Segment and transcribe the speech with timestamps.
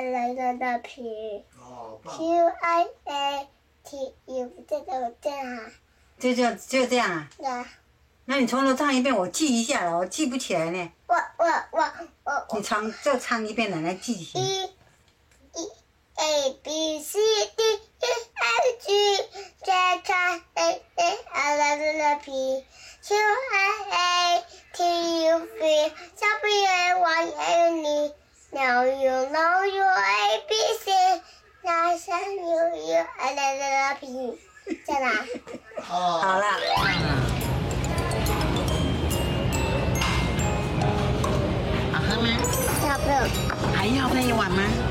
[0.00, 1.44] 最可爱了人的皮。
[1.58, 3.48] 哦，Q I A
[3.84, 5.70] T U，这个我这样啊，
[6.18, 7.28] 就就就这样啊？
[7.40, 7.68] 呀，
[8.24, 10.92] 那你从头唱一遍，我记一下了，我记不起来呢。
[11.06, 11.82] 我我我
[12.24, 14.44] 我你唱就唱一遍，奶奶记起来。
[14.44, 14.62] E
[15.54, 15.70] E
[16.16, 17.18] A B C
[17.56, 18.88] D E F G，
[19.62, 20.12] 最可
[21.30, 22.64] 爱了人的皮。
[23.02, 23.58] Q I
[23.90, 27.04] A T U V，小朋友我
[27.38, 28.14] 爱你。
[28.52, 29.49] Now you know you A B C，
[32.10, 34.18] ฉันเยอะๆอะไรละพี่
[34.88, 35.16] จะนะ
[35.88, 42.28] เอ้างไหม
[42.82, 43.26] ชอบเลย
[43.74, 44.89] หา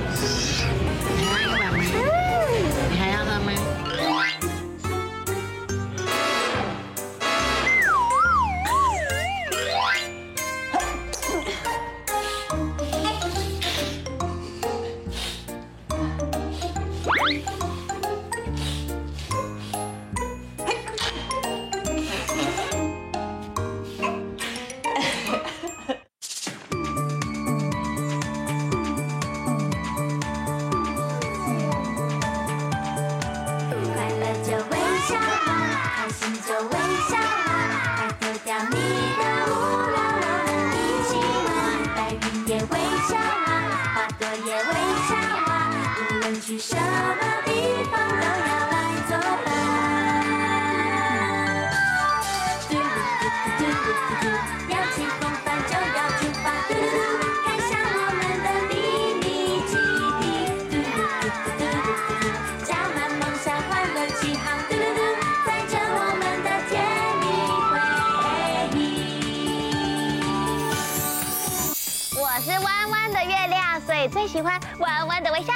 [74.08, 75.54] 最喜欢弯弯的微笑。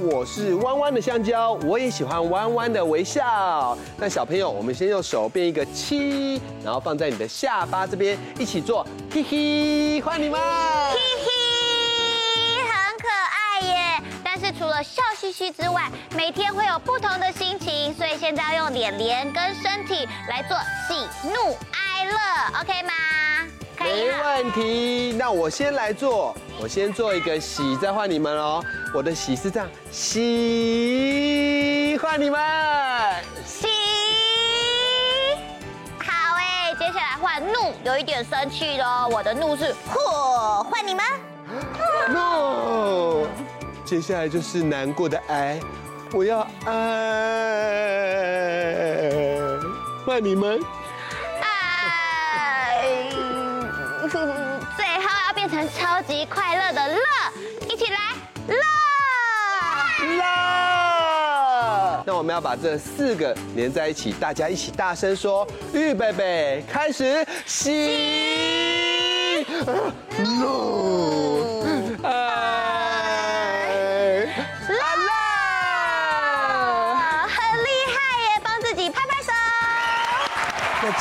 [0.00, 3.76] 我是弯弯的香蕉，我也喜欢弯弯的微笑。
[3.96, 10.40] 那小朋友，我们先用手变一个七，然后放在你的下巴这边，一起做嘿嘿，换你们。
[10.40, 14.02] 嘿嘿，很可爱耶！
[14.22, 20.56] 但是除了笑嘻嘻之外，每天会有不同的心情，所以现在要用脸脸跟身体来做
[20.86, 20.94] 喜
[21.28, 22.92] 怒哀乐，OK 吗？
[23.88, 24.08] 没。
[24.38, 28.64] 问题，那我先来做，我先做一个喜，再换你们哦。
[28.94, 31.18] 我的喜是这样，喜，
[32.00, 32.40] 换你们。
[33.44, 33.66] 喜，
[35.98, 39.08] 好哎，接下来换怒，有一点生气喽。
[39.10, 41.04] 我的怒是火，换你们。
[42.10, 43.26] no，
[43.84, 45.58] 接下来就是难过的哀，
[46.12, 46.72] 我要哀，
[50.06, 50.60] 换你们。
[54.10, 54.26] 最后
[55.28, 56.98] 要变成超级快乐的乐，
[57.68, 57.98] 一起来
[58.48, 58.56] 乐！
[60.16, 60.24] 乐！
[62.06, 69.44] 那我们要把这四个连在一起，大家一起大声说：预备备，开始，喜
[70.18, 71.57] 怒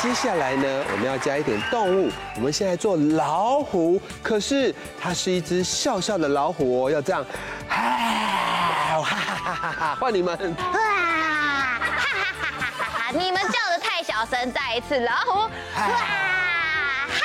[0.02, 2.12] 接下来呢，我们要加一点动物。
[2.35, 7.25] 我们现在做老虎，可是它是一只笑笑的老虎哦，要这样，
[7.68, 9.97] 哈哈哈哈哈！
[10.00, 10.38] 换你们。
[10.38, 13.12] 哇，哈哈哈哈哈哈！
[13.12, 15.88] 你们叫的太小声，再一次老虎，哇，哈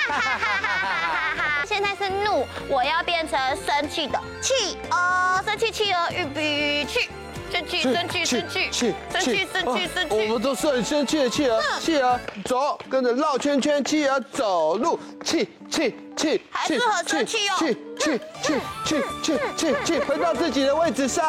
[0.08, 1.64] 哈哈哈哈哈！
[1.68, 7.10] 现在是怒，我要变成生气的气哦，生气气哦，预备去。
[7.52, 10.28] 生气，生气，生气，气生气，生气，生我气。
[10.28, 18.54] 们都是很生气的气啊，气啊走，跟着绕圈圈，气啊走路，气气气还是很生气哦气气气
[18.86, 21.22] 气气气气，回到自己的位置上。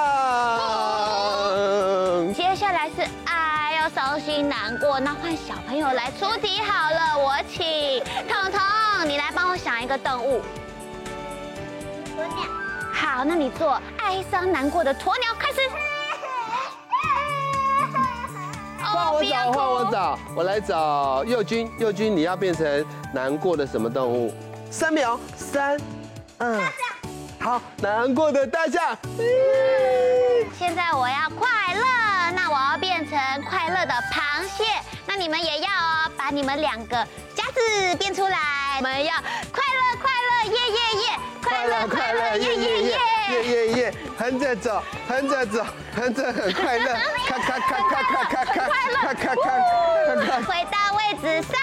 [2.33, 8.61] 接下来是爱，要伤心难过，那换小朋友来出题好了，我请彤彤，
[9.09, 10.41] 你来帮我想一个动物。
[12.17, 12.47] 鸵鸟。
[12.93, 15.59] 好，那你做哀伤难过的鸵鸟，开始。
[18.93, 21.69] 换我找，换我找，我来找佑君。
[21.79, 24.31] 佑君，你要变成难过的什么动物？
[24.69, 25.79] 三秒，三，
[26.37, 26.61] 二，
[27.39, 28.95] 好，难过的大象。
[30.57, 33.17] 现在我要快乐，那我要变成
[33.49, 34.63] 快乐的螃蟹。
[35.07, 36.95] 那你们也要哦，把你们两个
[37.33, 38.37] 夹子变出来。
[38.77, 39.13] 我们要
[39.51, 42.97] 快乐快乐耶耶耶，快乐快乐耶耶耶。
[43.31, 45.65] 耶耶耶横着走横着走
[45.95, 46.95] 横着很快乐
[47.27, 48.03] 快快快快
[49.35, 50.41] 快乐。
[50.43, 51.55] 回到位置上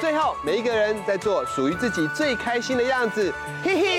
[0.00, 3.32] 最后每一个人在做属于自己最开心的样子
[3.62, 3.90] 嘿嘿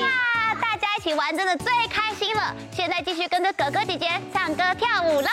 [0.00, 5.28] 哇大家一起玩真的最开心了现在继续跟着哥哥姐姐唱歌跳舞喽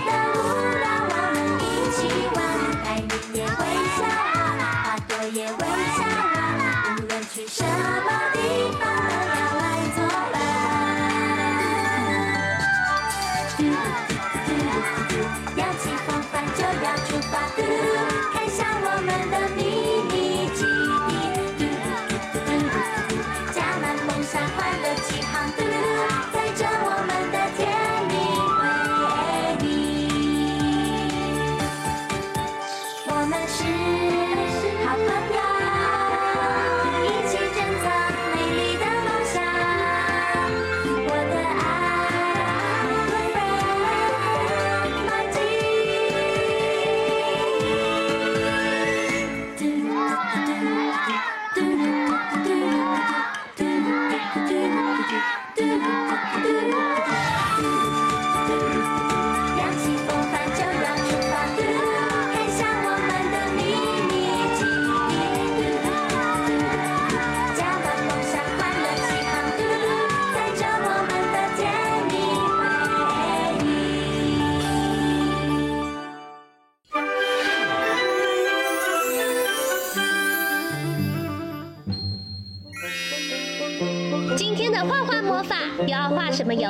[0.00, 0.36] 的舞
[0.82, 1.98] 蹈我们一起
[2.34, 2.38] 玩。
[3.34, 3.48] 也微
[3.96, 4.36] 笑啊
[4.84, 5.46] 花朵也
[5.96, 7.77] 笑啊无论去什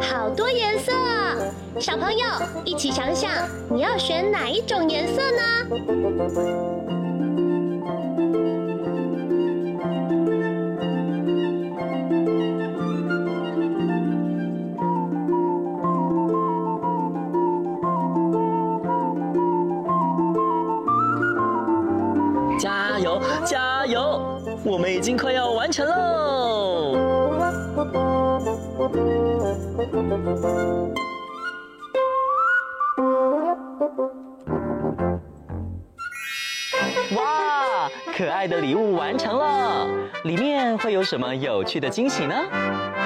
[0.00, 0.92] 好多颜色
[1.80, 2.24] 小朋友
[2.64, 3.30] 一起想想
[3.70, 5.42] 你要选哪一种颜色呢？
[22.58, 26.94] 加油加油我们已经快要完成喽。
[37.16, 39.86] 哇可爱的礼物完成了。
[40.24, 43.03] 里面会有什么有趣的惊喜呢？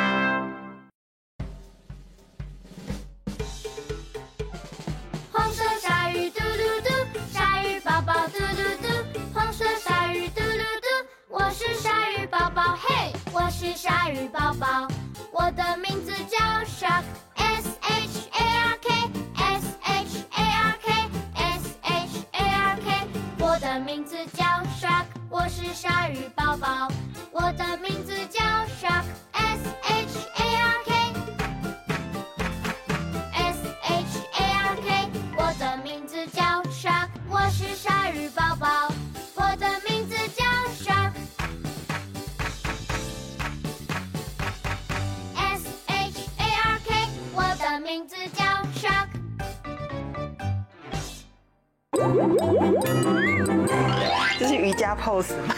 [54.98, 55.54] pose 吗？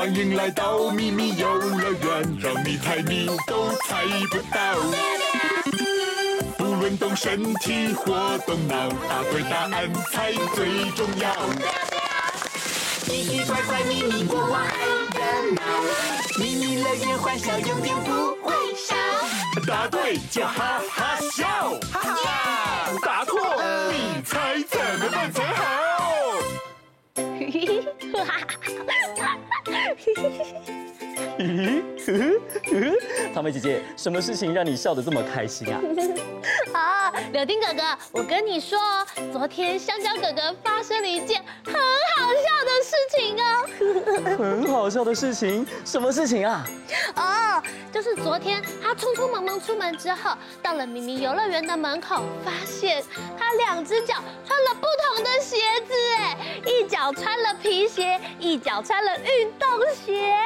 [0.00, 4.78] 欢迎来到咪咪游乐园，让你猜谜都猜不到。
[6.56, 11.36] 不论动身体或动脑，答对答案才最重要。
[13.02, 15.20] 奇奇怪怪咪咪国王爱热
[15.52, 15.60] 闹，
[16.38, 18.96] 咪咪乐园欢笑永远不会少。
[19.66, 22.90] 答对就哈哈笑，哈哈！
[23.04, 23.38] 答错
[23.92, 25.60] 你猜怎么办才好？
[33.34, 35.80] 草莓姐姐，什么事情让你笑得这么开心啊？
[36.72, 41.80] 啊，柳丁哥哥，我跟你说哦，昨天香蕉哥哥发生了一件很好
[42.44, 43.44] 笑的事情哦。
[44.36, 46.66] 很好笑的事情，什么事情啊？
[47.16, 47.49] 哦，
[47.92, 53.02] 就是昨天他匆匆忙忙出门之后，到了明明游乐园的门口，发现
[53.38, 54.14] 他两只脚
[54.46, 56.36] 穿了不同的鞋子，哎，
[56.66, 60.36] 一脚穿了皮鞋，一脚穿了运动鞋。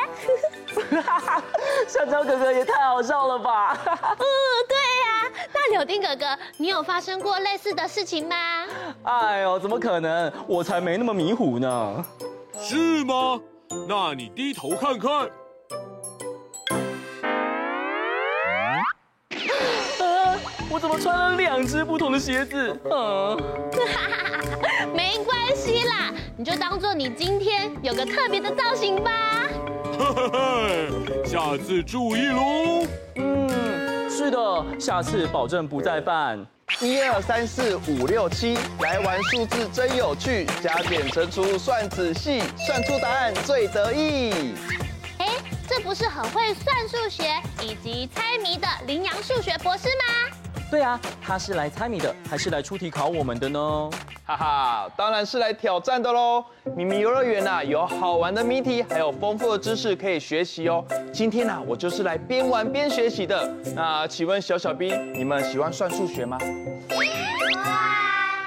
[1.86, 3.76] 香蕉哥哥也太好笑了吧！
[3.86, 4.26] 嗯，
[4.68, 8.36] 对呀、那柳丁哥哥，你有发生过类似的事情吗？
[9.04, 10.32] 哎呦，怎么可能？
[10.46, 12.04] 我才没那么迷糊呢。
[12.58, 13.40] 是吗？
[13.88, 15.30] 那你低头看看。
[20.74, 22.70] 我怎么穿了两只不同的鞋子？
[22.90, 23.36] 啊，
[24.92, 29.12] 没关系啦，你就当做你今天有个特别的造型吧。
[29.96, 32.84] 呵呵呵，下次注意喽。
[33.14, 36.44] 嗯，是的，下次保证不再犯。
[36.80, 44.56] 一二三四五六七，来玩数字真有趣，加减乘除算仔细，算出答案最得意。
[45.18, 45.36] 哎，
[45.68, 50.33] 这不是很会算数学以及猜谜的羚羊数学博士吗？
[50.74, 53.88] 对啊，他是来猜谜的，还是来出题考我们的呢？
[54.26, 56.44] 哈哈，当然是来挑战的喽！
[56.76, 60.84] 咪咪游乐园呐，有好玩的谜题，还有丰富的知识可以学习哦。
[61.12, 63.48] 今天呢，我就是来边玩边学习的。
[63.76, 66.36] 那请问小小兵，你们喜欢算数学吗？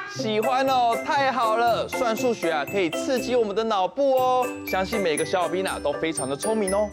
[0.10, 1.88] 喜欢哦，太好了！
[1.88, 4.46] 算数学啊，可以刺激我们的脑部哦。
[4.70, 6.90] 相信每个小小兵啊，都非常的聪明哦。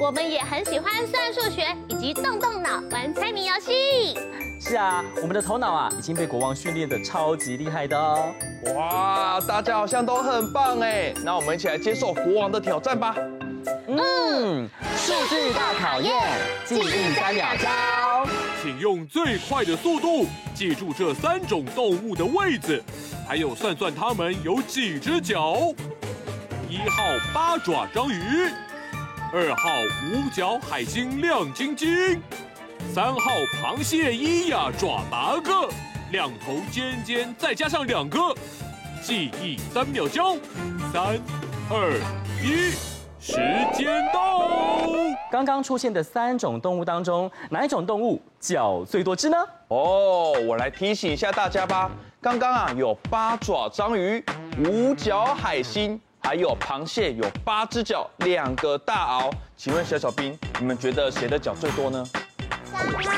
[0.00, 4.18] 嗯，我们也很喜欢算数学以及动动脑玩猜谜游戏。
[4.60, 8.32] 是啊，我们的头脑啊，已经被国王训练的超级厉害的哦。
[8.74, 13.14] 哇，大家好像都很棒哎，那我们一起来接受国王的挑战吧。
[13.86, 16.14] 嗯，数据大考验，
[16.64, 18.26] 记忆三秒教。
[18.62, 22.82] 请用最快的速度记住这三种动物的位置，
[23.28, 25.56] 还有算算它们有几只脚。
[26.68, 27.02] 一号
[27.34, 28.48] 八爪章鱼，
[29.32, 29.70] 二号
[30.10, 32.20] 五角海星亮晶晶，
[32.92, 33.30] 三号
[33.62, 35.68] 螃蟹一呀爪八个，
[36.10, 38.18] 两头尖尖再加上两个。
[39.00, 40.34] 记忆三秒教，
[40.92, 41.16] 三
[41.70, 41.96] 二
[42.42, 42.72] 一，
[43.20, 43.36] 时
[43.72, 44.50] 间到。
[45.30, 49.36] 刚刚出现的三种动物当中，哪一种动物脚最多只呢？
[49.68, 51.88] 哦，我来提醒一下大家吧。
[52.20, 54.24] 刚刚啊有八爪章鱼、
[54.58, 59.32] 五角海星，还有螃蟹有八只脚，两个大螯。
[59.56, 62.06] 请问小小兵，你们觉得谁的脚最多呢？
[62.72, 63.10] 螃蟹。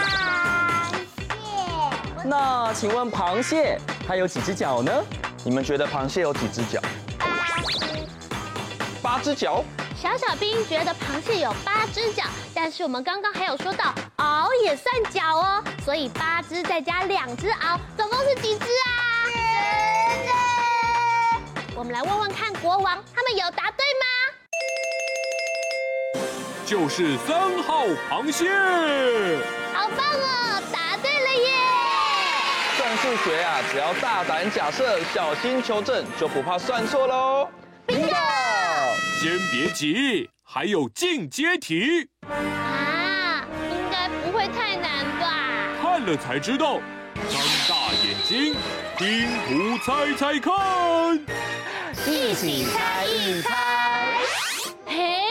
[2.24, 4.92] 那请问螃蟹它有几只脚呢？
[5.44, 6.80] 你们觉得螃蟹有几只脚？
[9.02, 9.64] 八只脚。
[9.96, 19.01] 小小兵觉得螃蟹有八只脚，但是我们刚刚还有说到螯也算脚哦，所以八只再加两只螯，总共是几只啊？
[21.82, 24.06] 我们来问问看国王，他们有答对吗？
[26.64, 28.48] 就是三号螃蟹。
[29.74, 31.50] 好棒哦，答对了耶！
[32.76, 37.48] 算数学啊，只要大胆假设，小心求证，就不怕算错喽。
[37.84, 38.14] Bingo！
[39.20, 45.74] 先别急，还有进阶题啊，应该不会太难吧？
[45.82, 46.78] 看了才知道。
[47.28, 48.54] 张大眼睛，
[48.96, 50.52] 拼图猜猜看，
[52.06, 53.50] 一起猜一猜。
[54.86, 55.22] 嘿，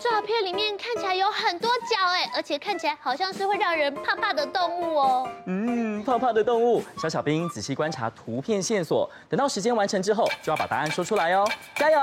[0.00, 5.28] 照片里面看起来有很多脚哎，而且看起来好像是会让人怕怕的动物哦。
[5.46, 11.46] 嗯，怕怕的动物，小小兵仔细观察图片线索，等到时间完成之后，就要把答案说出来哦。
[11.76, 11.98] 加油！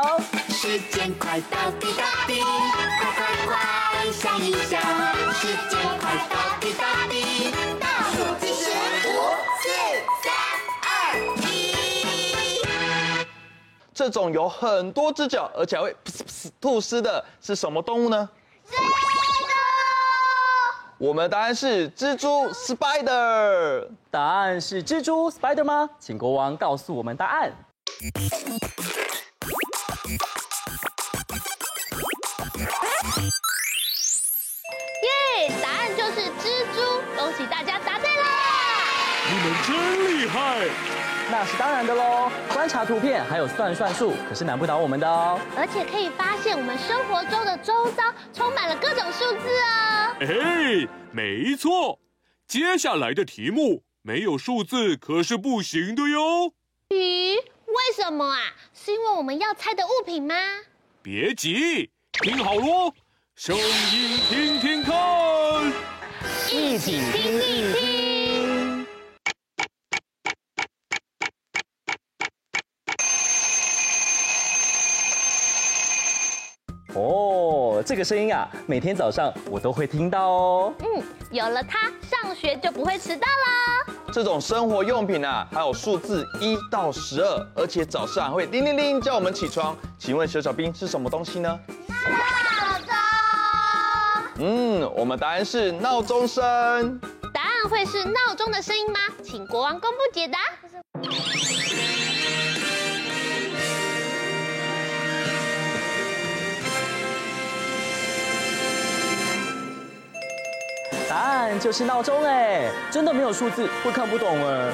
[0.50, 4.80] 时间快到滴答滴，快快快想一想，
[5.34, 7.33] 时间快到滴答滴，
[13.94, 18.30] 这种有很多只脚，而且还会噗噗噗吐丝的是什么动物呢？
[20.98, 23.88] 我们的答案是蜘蛛 （spider）。
[24.10, 25.90] 答案是蜘蛛 （spider） 吗？
[26.00, 27.52] 请国王告诉我们答案。
[35.04, 38.26] 耶，答案就是蜘蛛，恭喜大家答对啦！
[39.30, 39.76] 你们真
[40.08, 40.93] 厉害！
[41.32, 45.40] 那是当然的喽，观察图片还有算算术，可是难不倒我们的哦。
[45.58, 50.16] 而且可以发现我们生活中的周遭充满了各种数字哦。
[50.20, 52.00] 哎，没错，
[52.48, 56.54] 接下来的题目没有数字可是不行的哟。
[56.90, 58.40] 咦，为什么啊？
[58.74, 60.36] 是因为我们要猜的物品吗？
[61.02, 62.94] 别急，听好喽，
[63.36, 64.94] 声音听听看，
[66.52, 68.03] 一起听一听。
[76.96, 80.74] 哦，这个声音啊，每天早上我都会听到哦。
[80.80, 83.94] 嗯，有了它，上学就不会迟到啦。
[84.12, 89.76] 这种生活用品啊，还有数字一到十二，而且早上还会叮铃铃叫我们起床。
[89.98, 91.60] 请问小小兵是什么东西呢？
[91.90, 94.46] 闹钟。
[94.46, 96.44] 嗯，我们答案是闹钟声。
[97.34, 99.00] 答案会是闹钟的声音吗？
[99.24, 100.38] 请国王公布解答。
[111.14, 114.72] 答案就是闹钟哎，真的没有数字会看不懂哎。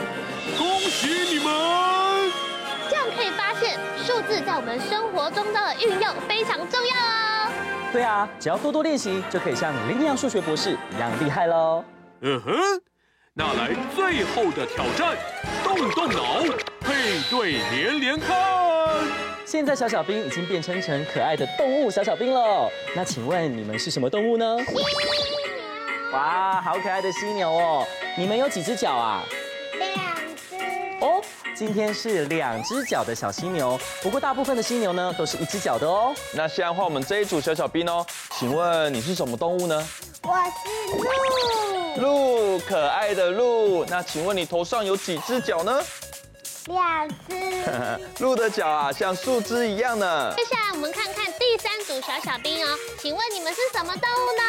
[0.58, 2.32] 恭喜你们！
[2.90, 7.52] 这样可以发现数字在我们生活中的运用非常重要哦。
[7.92, 11.84] 对啊，只要多多练习，就可以像林阳数学博士一样厉害喽。
[12.22, 12.54] 嗯哼，
[13.34, 15.18] 那来最后的挑战，
[15.62, 16.40] 动动脑，
[16.80, 18.34] 配对连连看。
[19.46, 24.58] 现在小小兵已经变成成可爱的动物小小兵了，那请问你们是什么动物呢？
[26.12, 27.86] 哇，好可爱的犀牛哦！
[28.18, 29.24] 你们有几只脚啊？
[29.78, 29.94] 两
[30.36, 30.56] 只。
[31.06, 31.22] 哦，
[31.56, 33.80] 今天是两只脚的小犀牛。
[34.02, 36.12] 不过大部分的犀牛呢，都是一只脚的哦。
[36.34, 38.04] 那现在换我们这一组小小兵哦。
[38.32, 39.88] 请问你是什么动物呢？
[40.24, 42.58] 我是鹿。
[42.58, 43.86] 鹿，可爱的鹿。
[43.86, 45.80] 那请问你头上有几只脚呢？
[46.66, 47.16] 两只。
[48.24, 50.34] 鹿的脚啊，像树枝一样呢。
[50.36, 52.68] 接下来我们看看第三组小小兵哦。
[52.98, 54.44] 请问你们是什么动物呢？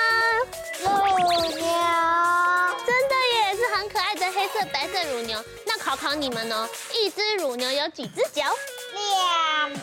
[5.04, 5.42] 乳牛。
[5.66, 8.44] 那考考你们哦，一只乳牛有几只脚？
[8.94, 9.80] 两只。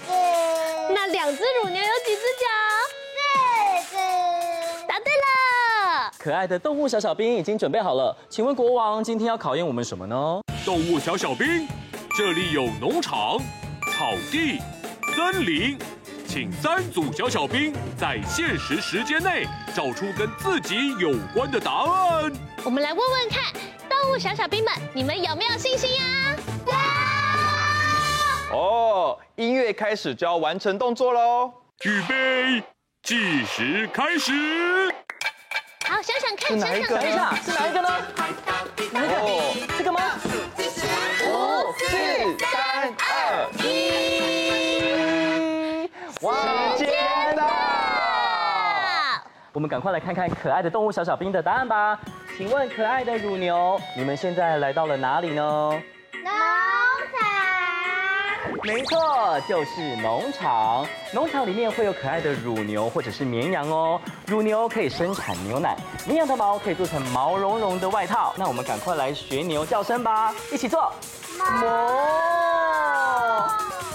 [0.93, 2.45] 那两只乳牛有几只脚？
[3.83, 3.97] 四只。
[4.87, 6.11] 答对了。
[6.19, 10.41] 可爱的动物小小兵已经准备好了，请问国王今天要考验我们什么呢？
[10.65, 11.67] 动物小小兵，
[12.17, 13.37] 这里有农场、
[13.93, 14.59] 草地、
[15.15, 15.77] 森林。
[16.27, 22.31] 请三组小小兵在限时时间内找出跟自己有关的答案。
[22.65, 23.41] 我们来问问看，
[24.01, 26.35] 动物小小兵们，你们有没有信心啊？
[28.51, 31.51] 哦，音乐开始就要完成动作喽！
[31.83, 32.63] 预备，
[33.01, 34.31] 计时开始。
[35.87, 36.95] 好，想想看，是哪一个？
[36.95, 37.89] 等一下，是哪一个呢？
[38.91, 39.15] 哪一个？
[39.15, 39.99] 哦，这个吗？
[41.25, 41.87] 五、四、
[42.45, 43.67] 三、二、一，
[46.19, 46.76] 时间到！
[49.57, 51.99] 我们赶快来看看可爱的动物小小兵的答案吧。
[52.37, 55.81] 请问可爱的乳牛，你们现在来到了哪里呢？
[56.13, 56.31] 农
[57.11, 58.61] 场。
[58.61, 60.85] 没错，就是农场。
[61.11, 63.99] 农场里面会有可爱的乳牛或者是绵羊哦。
[64.27, 68.35] 乳牛可以生产牛奶，绵羊的毛可以做成毛茸茸的外套。
[68.37, 70.93] 那我们赶快来学牛叫声吧，一起做。
[71.39, 71.65] 哞。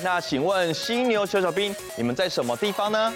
[0.03, 3.13] 那请问犀牛小小兵，你们在什么地方呢？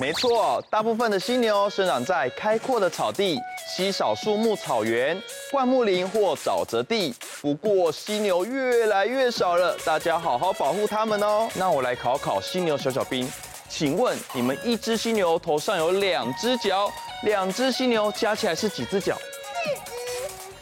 [0.00, 3.40] 没错，大部分的犀牛生长在开阔的草地、
[3.74, 7.14] 稀少树木草原、灌木林或沼泽地。
[7.40, 11.48] 不过犀牛越来越少了，大家好好保护它们哦。
[11.54, 13.30] 那我来考考犀牛小小兵，
[13.68, 16.90] 请问你们一只犀牛头上有两只脚，
[17.22, 19.16] 两只犀牛加起来是几只脚？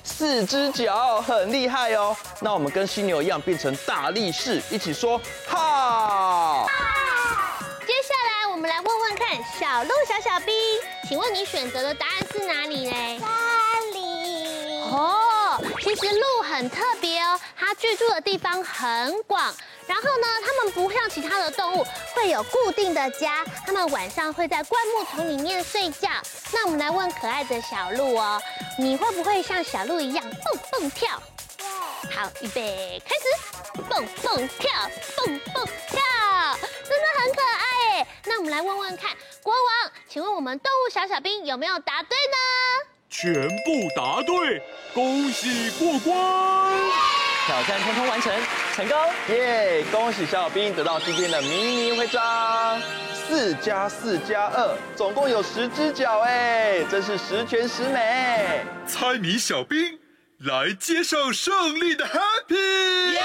[0.05, 0.51] 四只。
[0.51, 2.15] 四只脚，很厉害哦。
[2.41, 5.19] 那我们跟犀牛一样变成大力士，一起说
[5.49, 6.40] 哈。
[9.21, 10.57] 看，小鹿小小兵，
[11.07, 13.19] 请问你选择的答案是哪里呢？
[13.21, 13.29] 哪
[13.93, 14.81] 里？
[14.91, 19.55] 哦，其实鹿很特别哦，它居住的地方很广。
[19.87, 26.09] 然后呢，它们不像其他的动物会有固定的家，它们晚上会在灌木丛里面睡觉。
[26.53, 28.41] 那我们来问可爱的小鹿哦，
[28.79, 31.21] 你会不会像小鹿一样蹦蹦跳？
[32.11, 34.71] 好，预备，开始，蹦蹦跳，
[35.17, 36.01] 蹦蹦跳。
[38.27, 39.11] 那我们来问问看，
[39.43, 42.37] 国王，请问我们动物小小兵有没有答对呢？
[43.09, 44.63] 全部答对，
[44.95, 46.15] 恭喜过关！
[47.47, 48.33] 挑战通通完成，
[48.77, 48.97] 成功！
[49.29, 49.85] 耶！
[49.91, 52.81] 恭喜小小兵得到今天的迷你徽章。
[53.15, 58.65] 四加四加二，总共有十只脚哎，真是十全十美。
[58.87, 59.99] 猜谜小兵
[60.41, 63.13] 来接受胜利的 Happy！
[63.13, 63.21] 耶！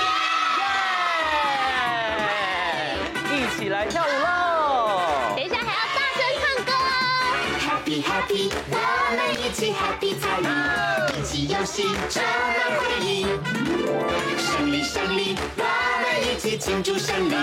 [3.32, 4.25] 一起来跳舞
[7.96, 8.76] ！Happy Happy，我
[9.16, 10.48] 们一起 Happy 猜谜，
[11.18, 13.26] 一起游戏充满回忆。
[14.38, 15.64] 胜利胜利，我
[16.02, 17.34] 们一起庆祝胜利，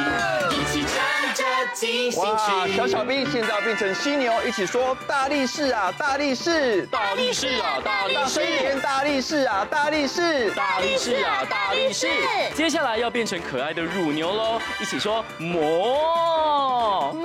[0.51, 1.43] 一起唱着
[1.75, 2.77] 进行曲。
[2.77, 12.09] 小小兵现在要变成犀牛，一起说大力士啊，大力士，大力士啊，大力士，连大力士啊，大力士，大力士啊，大力士。
[12.55, 17.23] 接下来要变成可爱的乳牛喽，一起说磨磨，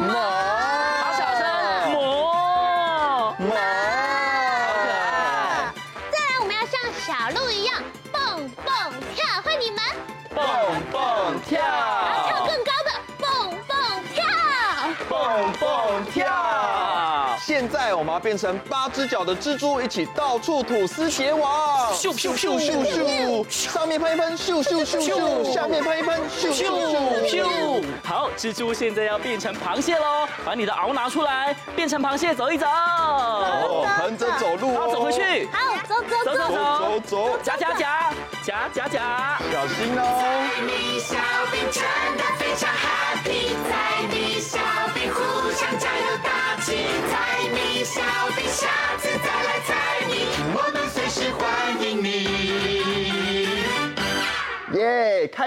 [17.97, 26.67] 我们要变成八只脚的蜘蛛，一起到处吐丝结网，咻咻咻咻咻，上面喷一喷，咻咻咻咻，下面喷一喷，咻咻
[27.25, 27.83] 咻咻。
[28.03, 36.37] 好，蜘蛛现在要变成螃蟹喽，把你的螯拿出来，变成螃蟹走一走，哦，横着走路，好，走回去，好，走走走。
[36.37, 39.99] 走走走，夹夹夹夹夹夹，小心哦。
[40.21, 41.15] 在你小
[41.51, 41.81] 兵真
[42.15, 44.59] 的非常 happy，猜谜小
[44.93, 46.29] 兵互相加油打
[46.67, 46.75] 气，
[47.09, 48.01] 猜谜小
[48.35, 48.67] 兵下
[48.99, 49.69] 次再来猜
[50.05, 51.41] 谜，我们随时欢
[51.81, 52.05] 迎你。
[54.77, 55.45] 耶，开。